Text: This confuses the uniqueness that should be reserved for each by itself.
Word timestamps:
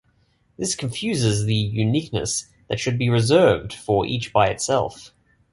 This 0.57 0.73
confuses 0.75 1.45
the 1.45 1.53
uniqueness 1.53 2.47
that 2.69 2.79
should 2.79 2.97
be 2.97 3.07
reserved 3.11 3.71
for 3.71 4.03
each 4.03 4.33
by 4.33 4.47
itself. 4.47 5.13